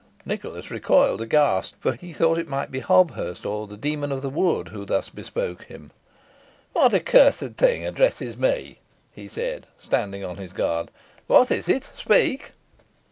Nicholas 0.25 0.71
recoiled 0.71 1.21
aghast, 1.21 1.75
for 1.79 1.93
he 1.93 2.11
thought 2.11 2.39
it 2.39 2.47
might 2.49 2.71
be 2.71 2.79
Hobthurst, 2.81 3.45
or 3.45 3.67
the 3.67 3.77
demon 3.77 4.11
of 4.11 4.23
the 4.23 4.31
wood, 4.31 4.69
who 4.69 4.83
thus 4.83 5.11
bespoke 5.11 5.65
him. 5.65 5.91
"What 6.73 6.91
accursed 6.95 7.53
thing 7.57 7.85
addresses 7.85 8.35
me?" 8.35 8.79
he 9.13 9.27
said, 9.27 9.67
standing 9.77 10.25
on 10.25 10.37
his 10.37 10.53
guard. 10.53 10.89
"What 11.27 11.51
is 11.51 11.69
it? 11.69 11.91
Speak!" 11.95 12.53